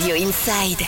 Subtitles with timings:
[0.00, 0.80] Radio Inside.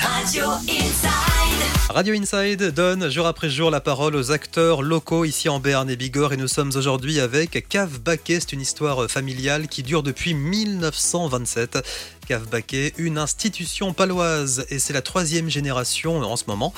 [0.00, 1.90] Radio Inside.
[1.90, 5.96] Radio Inside donne jour après jour la parole aux acteurs locaux ici en Berne et
[5.96, 8.40] Bigorre et nous sommes aujourd'hui avec Cave Baquet.
[8.40, 11.78] C'est une histoire familiale qui dure depuis 1927.
[12.26, 16.72] Cave Baquet, une institution paloise et c'est la troisième génération en ce moment.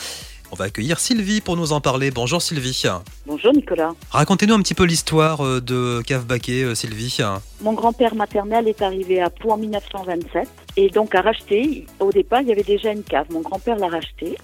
[0.52, 2.10] On va accueillir Sylvie pour nous en parler.
[2.10, 2.82] Bonjour Sylvie.
[3.24, 3.92] Bonjour Nicolas.
[4.10, 7.18] Racontez-nous un petit peu l'histoire euh, de Cave Baquet, euh, Sylvie.
[7.60, 11.86] Mon grand-père maternel est arrivé à Pau en 1927 et donc a racheté.
[12.00, 13.26] Au départ, il y avait déjà une cave.
[13.30, 14.36] Mon grand-père l'a racheté.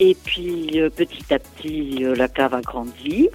[0.00, 3.28] Et puis euh, petit à petit, la cave a grandi.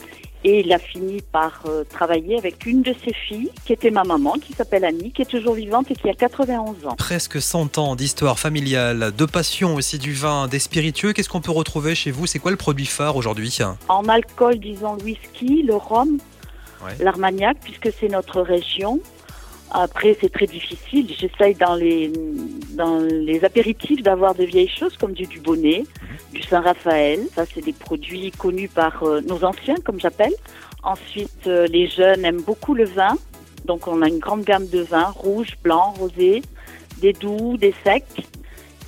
[0.47, 4.03] Et il a fini par euh, travailler avec une de ses filles, qui était ma
[4.03, 6.95] maman, qui s'appelle Annie, qui est toujours vivante et qui a 91 ans.
[6.97, 11.13] Presque 100 ans d'histoire familiale, de passion aussi du vin, des spiritueux.
[11.13, 12.27] Qu'est-ce qu'on peut retrouver chez vous?
[12.27, 13.57] C'est quoi le produit phare aujourd'hui?
[13.89, 16.19] En alcool, disons le whisky, le rhum,
[16.99, 18.99] l'armagnac, puisque c'est notre région.
[19.71, 21.09] Après, c'est très difficile.
[21.17, 22.11] J'essaye dans les,
[22.73, 25.83] dans les apéritifs d'avoir de vieilles choses comme du Dubonnet,
[26.33, 27.19] du Saint-Raphaël.
[27.35, 30.33] Ça, c'est des produits connus par euh, nos anciens, comme j'appelle.
[30.83, 33.17] Ensuite, euh, les jeunes aiment beaucoup le vin.
[33.65, 36.43] Donc, on a une grande gamme de vins, rouge, blanc, rosé,
[36.99, 38.05] des doux, des secs.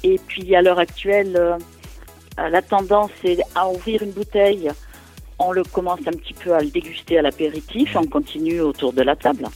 [0.03, 1.57] Et puis, à l'heure actuelle, euh,
[2.37, 4.69] la tendance est à ouvrir une bouteille.
[5.39, 7.95] On le commence un petit peu à le déguster à l'apéritif.
[7.95, 9.47] On continue autour de la table.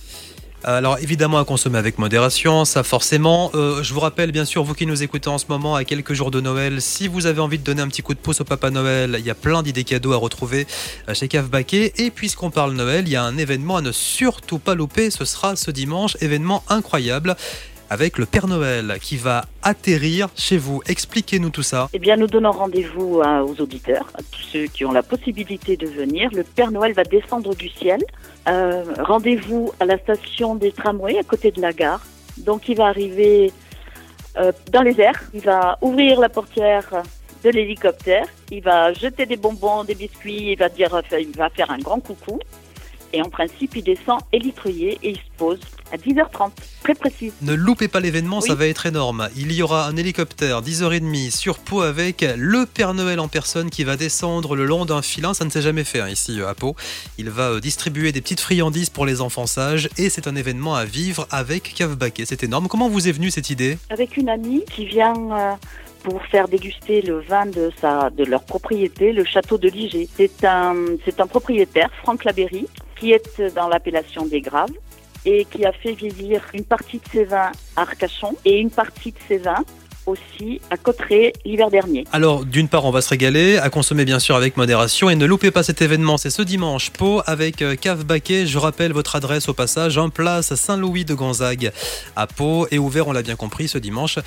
[0.64, 3.50] Alors évidemment à consommer avec modération, ça forcément.
[3.56, 6.14] Euh, je vous rappelle bien sûr, vous qui nous écoutez en ce moment à quelques
[6.14, 8.44] jours de Noël, si vous avez envie de donner un petit coup de pouce au
[8.44, 10.68] Papa Noël, il y a plein d'idées cadeaux à retrouver
[11.10, 11.94] euh, chez Cave Baquet.
[11.98, 15.26] Et puisqu'on parle Noël, il y a un événement à ne surtout pas louper, ce
[15.26, 17.36] sera ce dimanche, événement incroyable
[17.92, 20.82] avec le Père Noël qui va atterrir chez vous.
[20.88, 21.90] Expliquez-nous tout ça.
[21.92, 25.88] Eh bien, nous donnons rendez-vous aux auditeurs, à tous ceux qui ont la possibilité de
[25.88, 26.30] venir.
[26.34, 28.02] Le Père Noël va descendre du ciel.
[28.48, 32.02] Euh, rendez-vous à la station des tramways à côté de la gare.
[32.38, 33.52] Donc, il va arriver
[34.38, 35.22] euh, dans les airs.
[35.34, 37.04] Il va ouvrir la portière
[37.44, 38.26] de l'hélicoptère.
[38.52, 40.54] Il va jeter des bonbons, des biscuits.
[40.54, 42.40] Il va dire, il va faire un grand coucou.
[43.14, 45.60] Et en principe, il descend élitreuillé et il se pose
[45.92, 46.52] à 10h30,
[46.84, 47.34] très précis.
[47.42, 49.28] Ne loupez pas l'événement, ça va être énorme.
[49.36, 53.84] Il y aura un hélicoptère 10h30 sur Pau avec le Père Noël en personne qui
[53.84, 55.34] va descendre le long d'un filin.
[55.34, 56.76] Ça ne s'est jamais fait hein, ici euh, à Pau.
[57.18, 60.76] Il va euh, distribuer des petites friandises pour les enfants sages et c'est un événement
[60.76, 62.26] à vivre avec Cave Baquet.
[62.26, 62.68] C'est énorme.
[62.68, 63.78] Comment vous est venue cette idée?
[63.90, 65.52] Avec une amie qui vient euh,
[66.04, 70.08] pour faire déguster le vin de, sa, de leur propriété, le château de Ligé.
[70.16, 72.68] C'est un, c'est un propriétaire, Franck Laberry,
[73.02, 74.70] qui est dans l'appellation des Graves
[75.26, 79.12] et qui a fait vieillir une partie de ses vins à Arcachon et une partie
[79.12, 79.64] de ses vins
[80.06, 82.06] aussi à Cotteret l'hiver dernier.
[82.12, 85.26] Alors, d'une part, on va se régaler, à consommer bien sûr avec modération et ne
[85.26, 88.46] loupez pas cet événement, c'est ce dimanche, Pau avec euh, Cave Baquet.
[88.48, 91.72] Je rappelle votre adresse au passage, en place Saint-Louis de Gonzague
[92.16, 94.18] à Pau et ouvert, on l'a bien compris, ce dimanche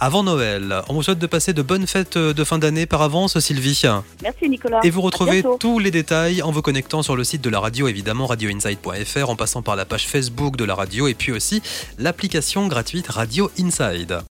[0.00, 0.82] avant Noël.
[0.88, 3.82] On vous souhaite de passer de bonnes fêtes de fin d'année par avance, Sylvie.
[4.22, 4.80] Merci Nicolas.
[4.84, 7.88] Et vous retrouvez tous les détails en vous connectant sur le site de la radio,
[7.88, 11.62] évidemment radioinside.fr, en passant par la page Facebook de la radio et puis aussi
[11.98, 14.18] l'application gratuite Radio Inside.